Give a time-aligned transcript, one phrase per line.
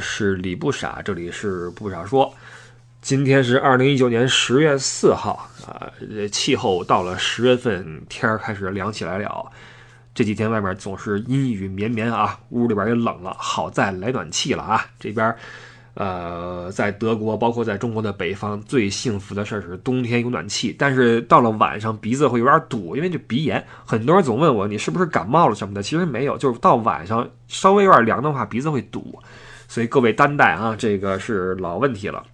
[0.00, 2.32] 是李不傻，这里是不傻说。
[3.00, 9.50] 今天是二零一九年十月四号啊，这气候到了十月份，天儿开始凉起来了。
[10.14, 13.36] 这几天外面总是阴雨绵绵啊，屋里边也冷了。
[13.38, 15.34] 好在来暖气了啊，这边。
[15.94, 20.72] 呃，在德国，包括在中国的北方，最幸福的事儿是冬天有暖气。
[20.78, 23.66] 但是到了晚上，鼻子会有点堵，因为这鼻炎。
[23.84, 25.82] 很多人总问我，你是不是感冒了什么的？
[25.82, 29.20] 其实没有，就是到晚上稍微有点凉的话，鼻子会堵。
[29.68, 32.24] 所以各位担待啊，这个是老问题了。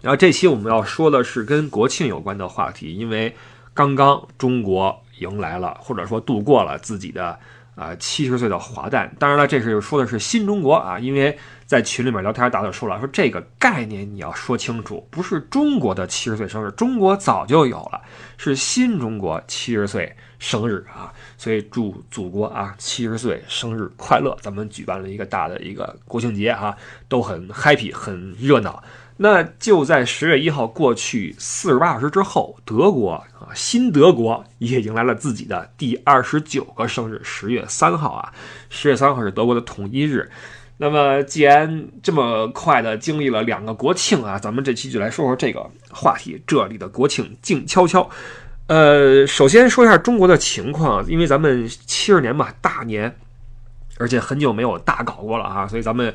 [0.00, 3.34] 然后这期我们要说的是跟国庆有关的话题，因为
[3.74, 7.36] 刚刚中国迎来了，或者说度过了自己的。
[7.78, 18.00] 啊，七十岁的华诞，当然了，这是说的是新中国啊，因为在群里面聊天，大家说了，说这个概念你要说清楚，不是中国的七十岁生日，中国早就有了，
[18.36, 26.76] 是新中国七十岁生日啊，所以祝祖国啊七十岁生日快乐，咱们举办了一个大的一个国庆节啊，
[27.08, 28.82] 都很 happy，很热闹。
[29.20, 38.32] 那就在十月一号过去四十八小时之后，德国啊，新德国也迎来了自己的第二十九个生日，十月三号啊，
[38.70, 40.30] 十月三号是德国的统一日。
[40.76, 46.40] 那么，既然这么快的经历了两个国庆啊，咱们这期就来说说这个话题。
[46.46, 48.08] 这里的国庆静悄悄。
[48.68, 53.12] 呃，首先说一下中国的情况，因为咱们七十年嘛，大年，
[53.98, 56.14] 而且很久没有大搞过了啊，所以咱们。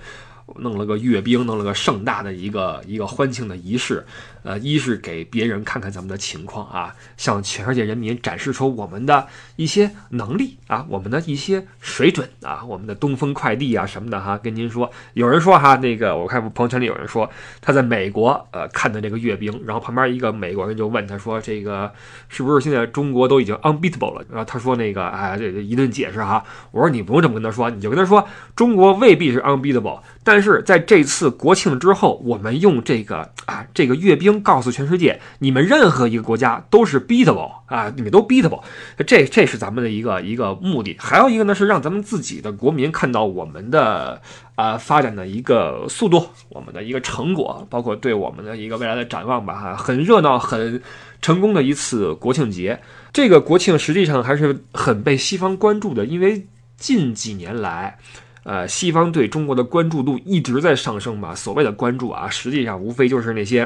[0.58, 4.06] 弄了个阅兵，弄了个盛大的一个一个欢庆的仪式，
[4.44, 17.30] 呃，一是给别人看看咱们的情况啊，向全世界人民展示出我们的一些能力啊，我们的一些水准啊，我们的东风快递啊什么的哈，跟您说，有人说哈，那个我看朋友圈里有人说
[17.62, 21.92] 他在美国呃看的这个阅兵，然后旁边一个美国人就问他说，这个
[22.28, 24.26] 是不是现在中国都已经 unbeatable 了？
[24.30, 38.62] 然后他说那个哎，这一顿解释哈，我说你不用这么跟他说，你就跟他说中国未必是 unbeatable，但是在这次国庆之后，我们用这个啊，这个阅兵告诉全世界，你们任何一个国家都是 beatable 啊，你们都 beatable，
[39.06, 40.96] 这这是咱们的一个一个目的。
[40.98, 44.22] 还有一个呢，是让咱们自己的国民看到我们的
[44.56, 49.54] 啊发展的一个速度，我们的一个成果，包括对我们的一个未来的展望吧。
[49.54, 50.82] 哈，很热闹、很
[51.22, 52.80] 成功的一次国庆节。
[53.12, 56.48] 这个国庆实际上还是很被西方关注的，因为
[56.78, 57.98] 近几年来。
[58.44, 61.34] 呃，西方对中国的关注度一直在上升吧？
[61.34, 63.62] 所谓的关注啊，实际上无非就是那些，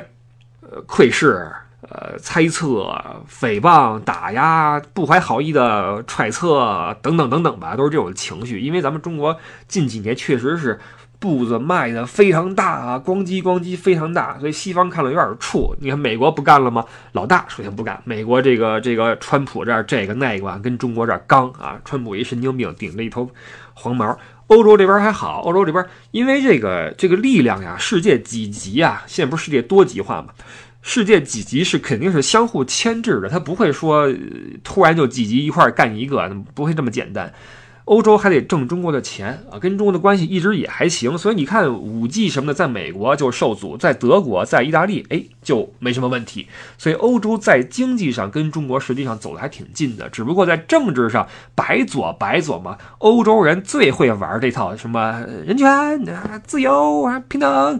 [0.61, 1.51] 呃，窥视、
[1.81, 2.93] 呃，猜测、
[3.27, 8.59] 诽谤、打压、不怀好意的揣测等等等等吧，都是这种情绪。
[8.59, 9.35] 因为咱们中国
[9.67, 10.79] 近几年确实是
[11.19, 15.75] 步子迈的非常大啊，咣叽咣叽非常大，所以西方看了有点怵。
[15.79, 16.85] 你看美国不干了吗？
[17.13, 23.27] 老大首先不干，美国这个这个川普这儿这个那个跟中国这儿刚啊，川普一神经病，顶着一头
[23.73, 24.15] 黄毛。
[24.47, 30.29] 欧洲这边还好，欧洲这边因为这个这个力量呀，世界几极啊，现在不是世界多极化嘛？
[30.81, 34.07] 世界几极是肯定是相互牵制的，它不会说
[34.63, 37.33] 突然就几极一块干一个，不会这么简单。
[37.87, 46.47] 欧洲还得挣中国的钱啊，跟中国的关系一直也还行，所以你看五 G 什么的，在美国就受阻，在德国、在意大利，哎，就没什么问题。
[46.77, 52.77] 所以欧洲在经济上跟中国实际上走的还挺近的，只不过在政治上白左白左嘛。
[52.97, 55.65] 欧洲人最会玩这套什么人权
[56.09, 57.79] 啊、自由啊、平等。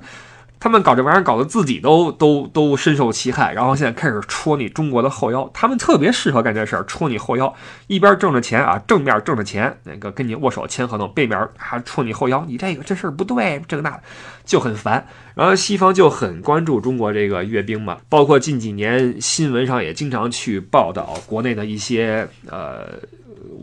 [0.59, 5.47] 他们搞这玩意儿，搞得自己都都都深受其害，然后现在开始戳你中国的后腰。
[5.53, 7.53] 他们特别适合干这事儿，戳你后腰，
[7.85, 13.99] 一边挣着钱啊，正面挣着钱，那个跟你握手签合同，背面还戳你后腰，你这个这事儿不对，这个那
[14.45, 15.05] 就很烦。
[15.35, 22.89] 然后西方就很关注中国这个阅兵嘛，包括近几年新闻上也经常去报道国内的一些呃，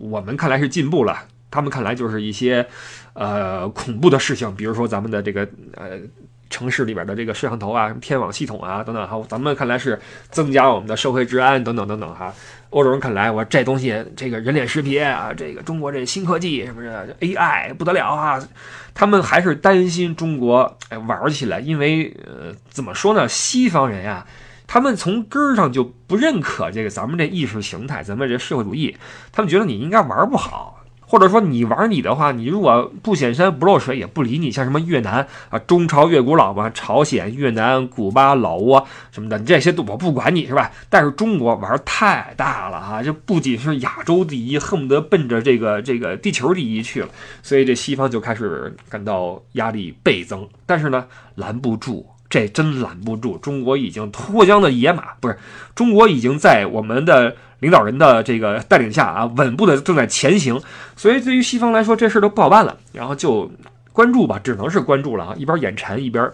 [0.00, 1.19] 我们看来是进步了，
[1.50, 2.64] 他们看来就是一些
[3.14, 5.98] 呃恐怖的事情，比如说咱们的这个呃。
[6.54, 9.98] 城市里边的这个摄像头啊，天网系统啊，等等，哈，咱们看来是
[10.30, 12.32] 增加我们的社会治安，等等等等，哈。
[12.70, 18.40] 欧洲人看来，我这东西，这个人脸识别啊，这个中国这新科技，是不是 AI 不得了啊？
[18.94, 23.28] 他们还是担心中国哎玩起来，因为呃，怎么说呢？
[23.28, 24.24] 西方人呀，
[24.66, 28.96] 他们从根儿上就不认可这个咱们这意识形态，咱们这社会主义，
[29.32, 30.83] 他们觉得你应该玩不好。
[31.14, 40.72] 或者说你玩你的话，你如果不显山不漏水也不理你，像什么越南啊，中朝越古老嘛，朝鲜、越南、古巴、老挝什么的，这些都我不管你是吧？
[40.90, 47.08] 但是中国玩太大了啊，这不仅是亚洲第一，恨不得奔着这个这个地球第一去了，
[47.44, 50.44] 所以这西方就开始感到压力倍增。
[50.67, 51.06] 但是呢，
[51.37, 53.38] 拦不住，这真拦不住。
[53.38, 55.38] 中国已经脱缰的野马，不是
[55.76, 57.37] 中国已经在我们的。
[57.64, 60.61] 领导人的这个带领下啊，稳步的正在前行，
[60.94, 62.76] 所以对于西方来说，这事儿都不好办了。
[62.93, 63.50] 然后就
[63.90, 66.31] 关注吧，只能是关注了啊，一边眼馋一边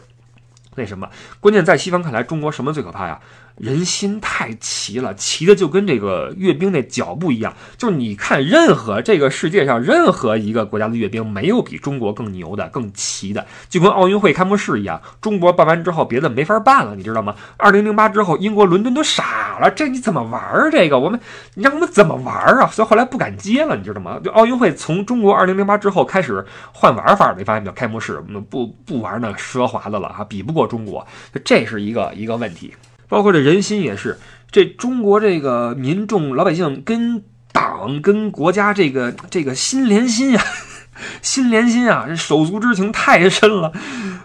[0.75, 1.09] 那什么。
[1.38, 3.21] 关键在西方看来，中国什么最可怕呀？
[3.61, 7.55] 人心太齐了，齐的就跟这个阅兵那脚步一样。
[7.77, 13.47] 就是你看，任何这个世界上任何一个国家的阅兵，没有比中国更牛的、更齐的。
[13.69, 17.35] 就跟奥运会开幕式一样，中国办完之后，别的没法办了，你知道吗？
[17.57, 20.71] 二零零八之后，英国伦敦都傻了，这你怎么玩儿？
[20.71, 21.21] 这个我们，
[21.55, 22.67] 你让我们怎么玩啊？
[22.69, 24.19] 所以后来不敢接了，你知道吗？
[24.25, 27.73] 就奥运会从中国二零零八之后开始换玩法，你发现没有？
[27.81, 31.07] 开幕式不不玩那奢华的了哈，比不过中国，
[31.45, 32.75] 这是一个一个问题。
[33.11, 34.19] 包括这人心也是，
[34.51, 37.23] 这中国这个民众老百姓跟
[37.53, 40.43] 党跟国家这个这个心连心呀，
[41.21, 43.73] 心连心啊，这手足之情太深了。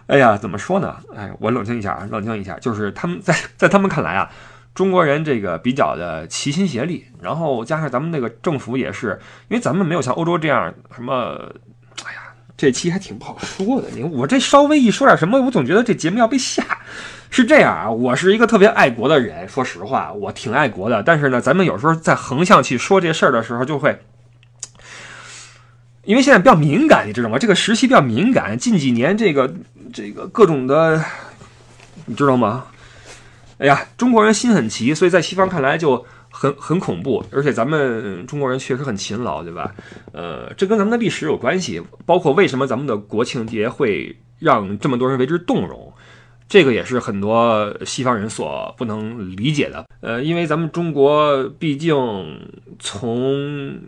[0.05, 0.95] 哎呀，怎么说呢？
[1.15, 4.29] 哎，我冷静一下啊，冷静一下，就是他们 在在他们看来啊，
[4.75, 11.51] 中国人这个比较的齐心协力，然后加上咱们那个政府也是，因为咱们没有像欧洲这样什么，
[12.05, 12.19] 哎呀，
[12.55, 13.89] 这期还挺不好说的。
[13.95, 16.63] 你我这稍微一说点什么，我总觉得这节目要被下。
[17.35, 21.03] 是这样啊，我是一个特别爱国的人，说实话，我挺爱国的。
[21.03, 23.99] 但是呢，咱们有时候在横向去说这事儿的时候，就会，
[26.05, 27.37] 因为现在比较敏感，你知道吗？
[27.37, 29.53] 这个时期比较敏感，近几年这个
[29.91, 31.03] 这个各种的，
[32.05, 32.67] 你知道吗？
[33.57, 37.21] 哎呀，中国人心很齐，所以在西方看来就很很恐怖。
[37.33, 39.75] 而且咱们中国人确实很勤劳，对吧？
[40.13, 45.91] 呃，这跟咱们的历史有关系，包括为什么咱们的国庆节会让这么多人为之动容。
[46.47, 51.95] 这个也是很多西方人所不能理解的，呃，因为咱们中国毕竟
[52.77, 53.79] 从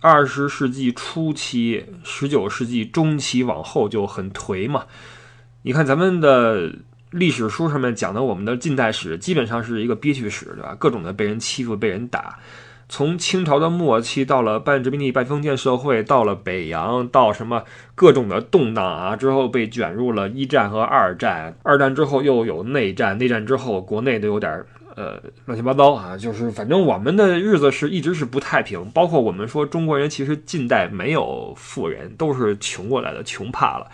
[0.00, 4.86] 二十世纪初期、十九世纪中期往后就很颓嘛。
[5.62, 6.72] 你看咱们的
[7.10, 10.74] 历史书上面讲的，我们的近代史基本上是一个憋屈史，对吧？
[10.78, 12.38] 各种的被人欺负、被人打。
[12.90, 17.62] 从清朝的末期到了半殖民地半封建社会，到了北洋，到什么
[17.94, 24.64] 各种的动荡啊，之后被卷入了一战和二战，二战之后又有内战，内战之后国内都有点
[24.96, 33.86] 呃乱七八糟啊，就是反正我们的日子是一直是不太平，包括我们说中国人其实近代没有富人，都是穷过来的，穷怕了，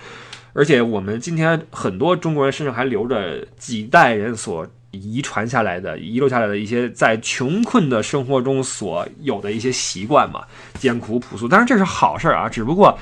[0.55, 4.67] 而且我们今天很多中国人身上还留着几代人所。
[4.97, 10.45] 遗传下来的、遗留下来的一些在穷困的生活中所有的一些习惯嘛，
[10.75, 11.47] 艰苦朴素。
[11.47, 12.99] 当然这是好事儿啊，只不过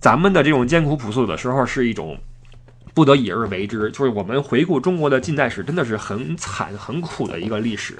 [0.00, 2.18] 咱们的这种艰苦朴素的时候是一种
[2.94, 3.90] 不得已而为之。
[3.90, 7.94] 就是我们回顾中国的近代史，真的是很惨、很苦的一个历史。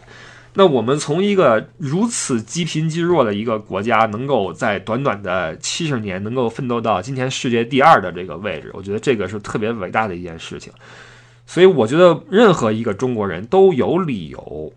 [0.53, 10.73] 那我们从一个如此积贫积弱的一个国家，能够在短短的七十年能够奋斗到今天世界第二的这个位置，我觉得这个是特别伟大的一件事情。
[11.51, 14.73] 所以我觉得，任何一个中国人都有理由，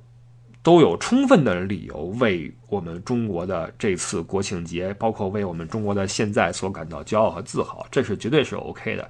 [0.63, 9.07] 都有充分的理由为我们中国的这次国庆节，包括为我们中国的现在所感到骄傲和自豪，这是绝对是 OK 的。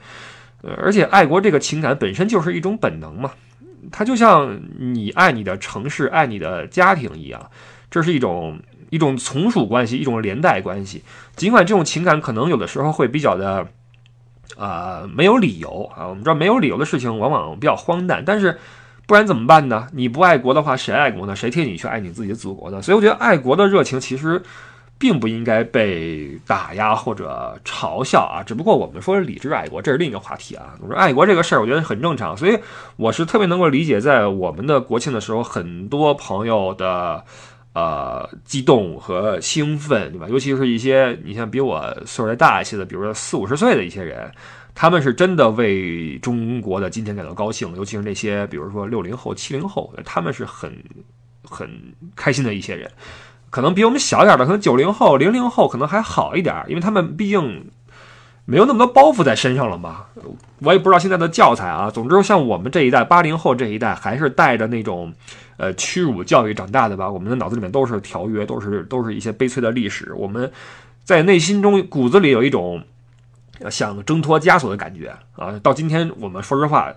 [0.61, 3.31] 呃，而且爱国这个情感本身就是一种本能嘛，
[3.89, 7.49] 它就像你爱你的城市、爱你的家庭一样，
[7.89, 8.59] 这是一种
[8.89, 11.01] 一种从属关系，一种连带关系。
[11.37, 13.65] 尽管这种情感可能有的时候会比较的。
[14.57, 16.07] 啊，没有理由啊！
[16.07, 18.59] 我们知道没有理由的事情往往比较荒诞，但是
[19.07, 19.87] 不然怎么办呢？
[19.93, 21.35] 你不爱国的话，谁爱国呢？
[21.35, 22.81] 谁替你去爱你自己的祖国呢？
[22.81, 24.41] 所以我觉得爱国的热情其实
[24.99, 28.43] 并不应该被打压或者嘲笑啊！
[28.43, 30.75] 只不过我们说理智爱国，这是另一个话题啊。
[30.81, 32.59] 我说爱国这个事儿，我觉得很正常，所以
[32.95, 37.23] 我是特别能够理解，在我们的国庆的时候，很多朋友的。
[37.73, 40.27] 呃，激动和兴奋，对吧？
[40.29, 44.31] 尤其是一些你像比我岁数再大一些的，比如说四五十岁的一些人，
[44.75, 47.75] 他们是真的为中国的今天感到高兴。
[47.75, 50.71] 尤其是那些比如说六零后、七零后，他们是很
[51.43, 51.67] 很
[52.15, 52.89] 开心的一些人。
[53.49, 57.69] 可能比我们小点的，可能九零后、零零后可能还好一点，因为他们毕竟
[58.45, 60.05] 没有那么多包袱在身上了嘛。
[60.59, 61.89] 我也不知道现在的教材啊。
[61.89, 65.13] 总之，像我们这一代八零后这一代，还是带着那种。
[65.55, 70.11] 呃，屈辱教育长大的吧，我们的脑子里面都是条约，都是都是一些悲催的历史。
[70.15, 70.51] 我们
[71.03, 72.83] 在内心中骨子里有一种
[73.69, 75.57] 想挣脱枷锁的感觉啊。
[75.61, 76.91] 到今天，我们说实话，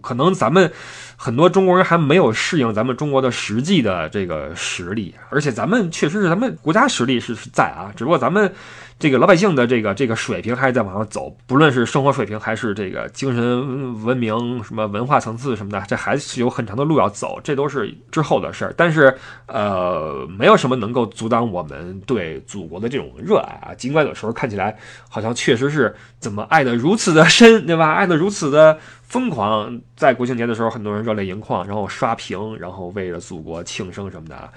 [0.00, 0.72] 可能咱们
[1.14, 8.50] 很多中国人还没有适应咱们中国的实际的这个实力，而且咱们确实是咱们国家实力是在啊，只不过咱们。
[8.96, 18.72] 这个老百姓的这个这个水平还是在往上走，不论是生活水平还是这个精神文明、什么文化层次什么的，这还是有很长的路要走，这都是之后的事儿。
[18.76, 19.14] 但是，
[19.46, 23.74] 呃，没有什么能够阻挡我们对祖国的这种热爱啊。
[23.74, 24.74] 尽管有时候看起来
[25.08, 27.92] 好像确实是怎么爱的如此的深，对吧？
[27.92, 34.50] 爱的如此的疯狂，在国庆节的时候，很多人热泪盈眶，然后刷屏，然后为了祖国庆生什么的。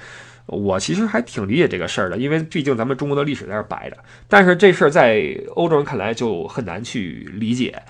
[0.48, 3.98] 我其实还挺理解这个事儿的，因为毕竟咱们中国的历史在这摆着。
[4.28, 7.82] 但是这事儿在欧洲人看来就很难去理解。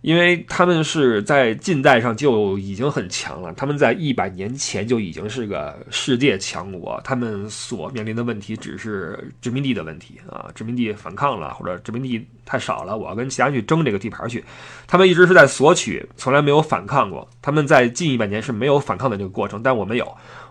[0.00, 14.44] 因为他们是在近代上就已经很强了，他们在一百年前就已经是个世界强国，他们所面临的问题只是殖民地的问题啊，殖民地反抗了，或者殖民地太少了，我要跟其他人去争这个地盘去，
[14.86, 20.06] 他们一直是在索取，从来没有反抗过，他们在近一百年是没有反抗的这个过程，但我们有。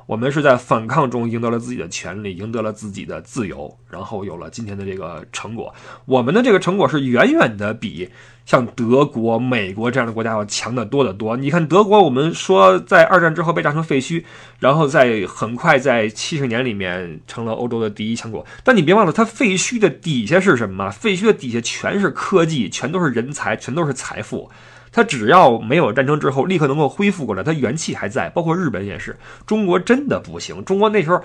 [0.06, 5.74] 我们是在反抗中赢得了自己的权利，赢得了自己的自由，然后有了今天的这个成果。
[6.04, 8.10] 我们的这个成果是远远的比
[8.46, 11.38] 像德国、美国这样的国家要强得多得多。
[11.38, 14.26] 你看德国，我们说在二战之后被炸成废墟，
[14.60, 18.46] 然后在很快在七十年里面成了欧洲的第一强国。
[18.62, 20.90] 但你别忘了，它废墟的底下是什么？
[20.90, 24.50] 废墟的底下全全是科技，全都是人才，全都是财富。
[24.90, 28.30] 他只要没有战争之后，立刻能够恢复过来，他元气还在。
[28.30, 30.64] 包括日本也是，中国真的不行。
[30.64, 31.22] 中国那时候，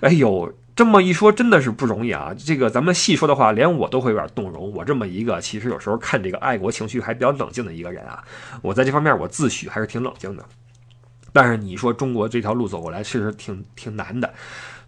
[0.00, 2.34] 哎呦，这么一说真的是不容易啊。
[2.36, 4.70] 这个咱们细说的话，连我都会有点动容。
[4.74, 8.22] 我这么一个其实有时候看这个爱国情绪还比较冷静的一个人啊，
[8.60, 10.44] 我在这方面我自诩还是挺冷静的。
[11.32, 14.34] 但是你说中国这条路走过来，确实挺挺难的。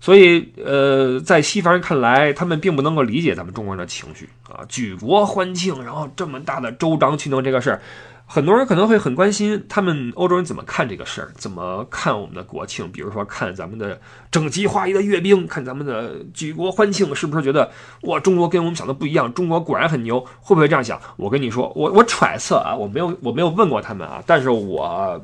[0.07, 7.83] 所以，呃，在西方人看来，他们并不能够理解咱们中国人的情绪啊，举国欢庆，然后这么大的州章去弄这个事儿。
[8.25, 12.89] 很多人可能会很关心，他们欧洲人怎么看这个事儿，怎么看我们的国庆？
[12.93, 17.69] 比如说看咱们的整齐划一的阅兵，看咱们的举国欢庆，是不是觉得
[18.03, 19.35] 哇，中国跟我们想的不一样？
[19.35, 21.01] 中国果然很牛，会不会这样想？
[21.17, 25.21] 我跟你说，我我揣测啊，我没有我没有问过他们啊，但是我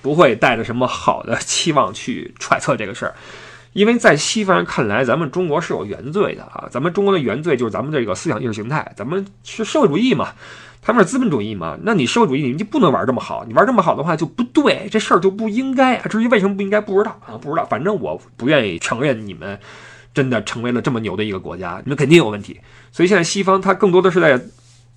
[0.00, 3.14] 不会带着什么好的期望去揣测这个事儿，
[3.72, 10.30] 因为在西方人看来，咱们中国是有原罪的啊，咱们中国的原罪就是咱们这个思想意识形态，咱们是社会主义嘛。
[10.84, 11.78] 他们是资本主义嘛？
[11.84, 13.44] 那你社会主义，你就不能玩这么好？
[13.46, 15.96] 你玩这么好的话就不对，这事儿就不应该。
[16.08, 17.64] 至于为什么不应该，不知道啊，不知道。
[17.66, 19.56] 反正我不愿意承认你们
[20.12, 22.60] 真的成为了这么牛的一个国家，你们肯定有问题。
[22.90, 24.40] 所以现在西方它更多的是在，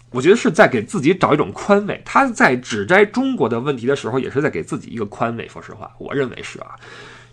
[0.10, 2.01] 我觉得是在给自己找一种宽慰。
[2.03, 5.48] 他在指摘中国的问题的时候，也是在给自己一个宽慰。
[5.48, 6.70] 说实话，我认为是啊。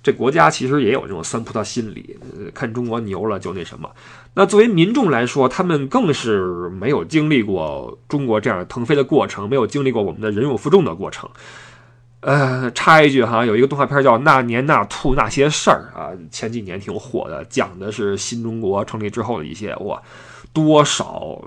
[0.02, 2.18] 这国家其实也有这种酸葡萄心理，
[2.52, 3.88] 看中国牛了就那什么。
[4.34, 11.30] 那作为民众来说，他们更是没有经历过中国这样腾飞的过程，没有经历过我们的忍辱负重的过程。
[12.20, 20.02] 呃，插一句哈，有一个动画片叫《那年那兔那些事儿》啊，前几年挺火的，讲的是新中国成立之后的一些哇，
[20.52, 21.40] 多少。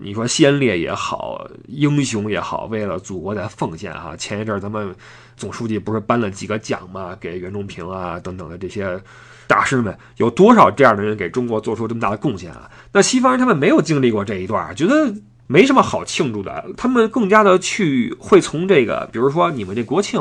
[0.00, 4.16] 你说先烈也好，英雄也好，为了祖国在奉献哈。
[4.16, 4.94] 前一阵咱们
[5.36, 9.00] 总书记不是颁了几个奖嘛，给袁隆平啊等等的这些
[9.46, 12.70] 大师们，有多少这样的人给中国做出这么大的贡献啊？
[12.92, 15.14] 那西方人他们没有经历过这一段，觉得
[15.46, 20.20] 没什么好庆祝的，他们更加的去会从这个，比如说你们这国庆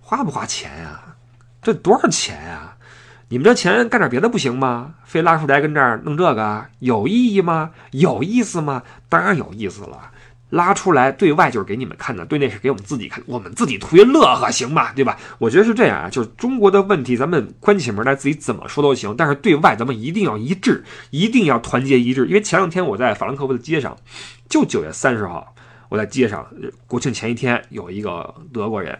[0.00, 1.02] 花不花钱呀？
[1.62, 2.75] 这多少钱呀？
[3.28, 4.94] 你们这钱干点别的不行吗？
[5.04, 7.70] 非拉出来跟这儿弄这个有意义吗？
[7.90, 8.82] 有意思吗？
[9.08, 10.12] 当然有意思了。
[10.50, 14.92] 拉出来对外就是给你们看的，对内是给我们自己看，我们自己图一乐呵，行吧？
[14.94, 15.18] 对吧？
[15.38, 22.28] 我觉得是这样啊，就是中国的问题，咱们关起门来自己怎么说都行，但是对外咱们一定要一致，一定要团结一致。
[22.28, 23.96] 因为前两天我在法兰克福的街上，
[24.48, 25.52] 就九月三十号，
[25.88, 26.46] 我在街上，
[26.86, 28.96] 国庆前一天，有一个德国人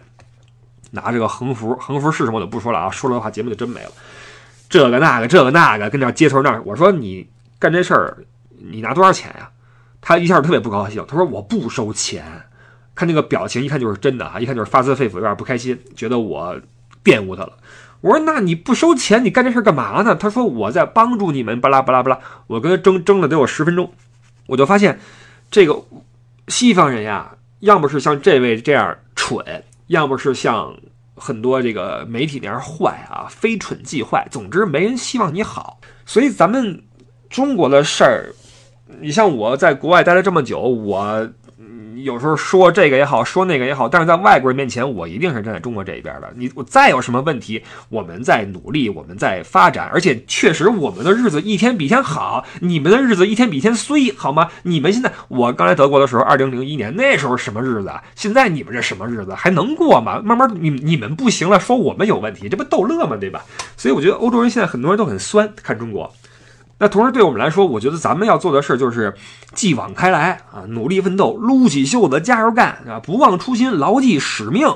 [0.91, 3.91] 拿这个横幅，横幅是什么我就不说了啊，说了的话节目就真没了。
[4.69, 7.27] 这个那个，这个那个，跟这街头那儿，我说你
[7.59, 8.17] 干这事儿，
[8.57, 9.49] 你拿多少钱呀？
[10.01, 12.23] 他一下特别不高兴，他说我不收钱。
[12.95, 16.59] 看那个表情，一看就是真的啊，一看就是发自肺腑，有点不开心，觉得我
[17.03, 17.53] 玷污他了。
[18.01, 20.15] 我说那你不收钱，你干这事儿干嘛呢？
[20.15, 22.19] 他说我在帮助你们，巴拉巴拉巴拉。
[22.47, 23.91] 我跟他争争了得有十分钟，
[24.47, 24.99] 我就发现
[25.51, 25.79] 这个
[26.47, 30.73] 西方人呀，要么是像这位这样蠢，要么是像。
[31.19, 34.27] 很多这个媒体那样坏啊，非蠢即坏。
[34.29, 35.79] 总之，没人希望你好。
[36.05, 36.79] 所以，咱们
[37.27, 38.31] 中国的事儿，
[39.01, 41.27] 你像我在国外待了这么久，我。
[42.03, 46.31] 有时候说这个也好，说那个也好，但是在外国人面前，我一定是站在中国这一边的。
[46.35, 54.49] 你我再有什么问题，我们在努力，我们在发展，而且确实我们的日子一天比一天好，你们的日子一天比一天衰，好吗？
[54.63, 58.03] 你们现在，我刚来德国的时候，二零零一年那时候什么日子啊？
[58.15, 60.21] 现在你们这什么日子还能过吗？
[60.23, 63.15] 慢慢你你们不行了，说我们有问题，这不逗乐吗？
[63.15, 63.43] 对吧？
[63.75, 66.13] 所以我觉得欧洲人现在很多人都很酸，看中国。
[66.79, 69.15] 那同时，对我们来说，我觉得咱们要做的事儿就是
[69.53, 74.67] 继往开来啊，努力奋斗，撸起袖子加油干啊，不忘初心，牢记使命。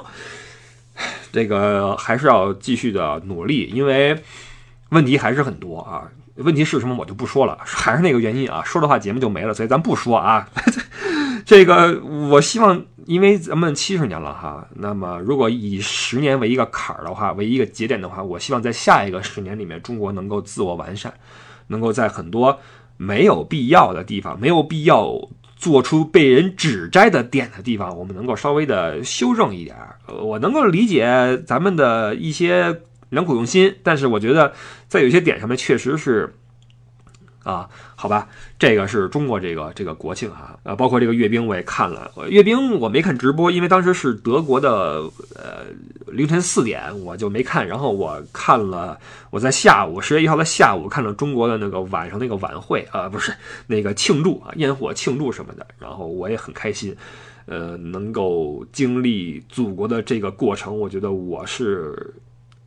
[1.31, 4.23] 这个还是要继续的努力，因为
[4.89, 6.03] 问题还是很多啊。
[6.35, 10.47] 问题是什么，我就不说了，还是那个原因啊，说的话节目就没了，所以咱不说啊。
[11.45, 21.13] 这个，我希望因为咱们七十年了哈，那么如果以十年为一个坎儿的话，为一个节点的话，我希望在下一个十年里面，中国能够自我完善，
[21.71, 22.59] 能够在很多
[22.97, 29.97] 没有必要的地方，没有必要做出被人指摘的点的地方，我们能够稍微的修正一点儿。
[30.21, 34.53] 我能够理解咱们的一些良苦用心，但是我觉得
[34.87, 36.35] 在有些点上面确实是。
[37.43, 38.27] 啊，好吧，
[38.59, 45.01] 这个是中国这个这个国庆哈，呃，包括这个阅兵我也看了，阅兵我没看直播，因为当时是德国的
[45.35, 45.65] 呃
[46.07, 47.67] 凌晨四点，我就没看。
[47.67, 48.99] 然后我看了，
[49.31, 53.33] 我在下午十月一号的下午看了中国的那个晚上那个晚会啊，不是
[53.65, 55.65] 那个庆祝啊，烟火庆祝什么的。
[55.79, 56.95] 然后我也很开心，
[57.47, 62.13] 呃，能够经历祖国的这个过程，我觉得我是。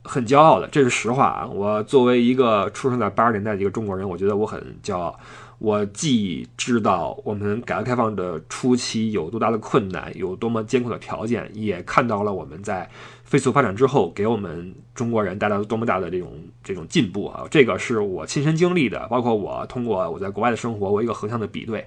[0.04, 1.46] 很骄傲的，这是实话啊！
[1.46, 5.18] 我作为一个出生在八十年代的一个中国人，我觉得我很骄傲。
[5.58, 12.90] 我既知道我们改革开放的初期有多大的困难，有多么艰苦的条件，也看到了我们在
[13.24, 16.32] 飞速发展之后给我们中国人带来了多么大的这种
[16.62, 17.44] 这种进步啊！
[17.50, 21.86] 这个是我亲身经历的，包括我通过我在国外的生活，我一个横向的比对。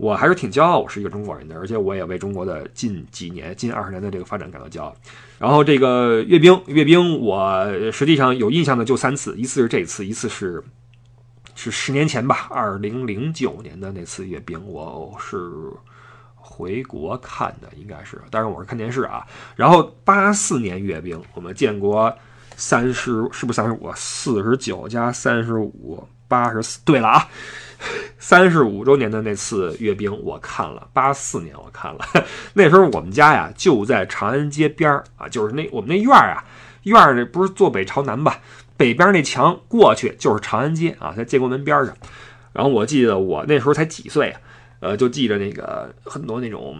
[0.00, 4.96] 我还是挺骄傲，我是一个中国人的，而且我也为中国的近几年、近二十年的这个发展感到骄傲。
[5.38, 10.64] 然后这个阅兵，阅兵，我实际上有印象的就三次，一次是这次，一次是
[11.54, 15.38] 是十年前吧，二零零九年的那次阅兵，我是
[16.34, 19.26] 回国看的，应该是，当然我是看电视啊。
[19.54, 22.10] 然后八四年阅兵，我们建国
[22.56, 23.92] 三十，是不是三十五？
[23.94, 26.80] 四十九加三十五，八十四。
[26.86, 27.28] 对了啊。
[28.18, 30.86] 三十五周年的那次阅兵，我看了。
[30.92, 32.00] 八四年我看了，
[32.52, 36.44] 那时候我们家呀就在长安街边儿啊，就是那我们那院儿啊，
[36.82, 38.38] 院儿那不是坐北朝南吧？
[38.76, 41.96] 北边那墙过去就是长安街啊，在建国门边上。
[42.52, 44.40] 然后我记得我那时候才几岁啊，
[44.80, 46.76] 呃，就记着那个很多那种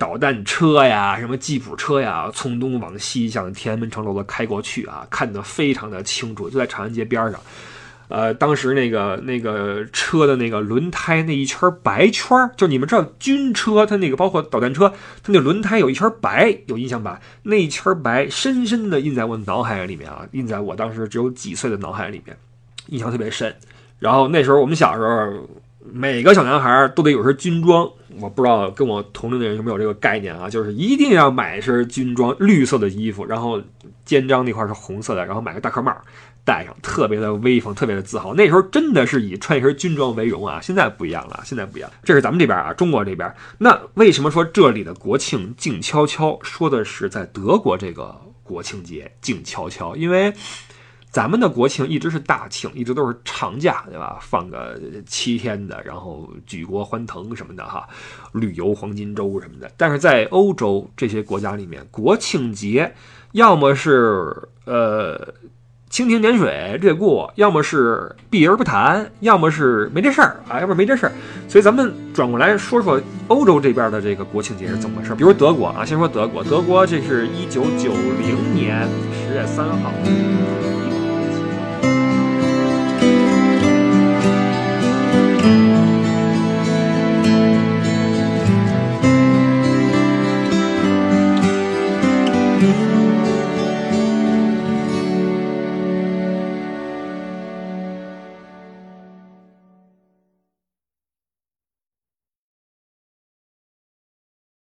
[0.00, 7.40] 导弹车呀，什么吉普车呀，从东往西向天安门城楼的开过去啊，看得非常的清楚，就在长安街边上。
[8.10, 14.92] 呃，当时那个那个车的那个轮胎那一圈白圈，就你们知道军车它那个包括导弹车，
[15.22, 17.20] 它那轮胎有一圈白，有印象吧？
[17.44, 22.36] 那一圈白深深的印在我脑海里面啊，印在我当时只有几岁的脑海里面，
[22.88, 23.54] 印象特别深。
[24.00, 25.48] 然后那时候我们小时候，
[25.92, 33.60] 每个小男孩儿都得有身军装，我不知道跟我同龄的人有没有这个概念啊，就是一定要买一身军装，绿色的衣服，然后
[34.04, 35.94] 肩章那块是红色的，然后买个大壳帽。
[36.42, 38.32] 戴上特别的威风，特别的自豪。
[38.34, 40.58] 那时候真的是以穿一身军装为荣啊！
[40.60, 41.90] 现在不一样了，现在不一样。
[42.02, 43.32] 这是咱们这边啊，中国这边。
[43.58, 46.36] 那为什么说这里的国庆静悄悄？
[46.42, 50.32] 说的是在德国这个国庆节静悄悄，因为
[51.10, 54.18] 咱们的国庆一直是大庆，一直都是长假，对吧？
[54.20, 57.88] 放个七天的，然后举国欢腾什么的哈，
[58.32, 59.70] 旅游黄金周什么的。
[59.76, 62.92] 但是在欧洲这些国家里面，国庆节
[63.32, 64.32] 要么是
[64.64, 65.34] 呃。
[65.92, 71.12] 蜻蜓点水略过，要么是避而不谈，要么是没这事儿啊，要么没这事儿。
[71.48, 75.16] 所以咱们转过来说说欧洲这边的这个国庆节是怎么回事？
[75.16, 78.88] 比如德国啊，先说德国，德国这是一九九零年
[79.26, 79.92] 十月三号。